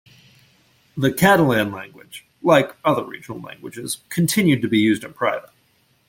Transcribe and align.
The 0.97 1.13
Catalan 1.13 1.71
language, 1.71 2.25
like 2.41 2.75
other 2.83 3.03
regional 3.05 3.39
languages, 3.39 4.01
continued 4.09 4.63
to 4.63 4.67
be 4.67 4.79
used 4.79 5.03
in 5.03 5.13
private. 5.13 5.51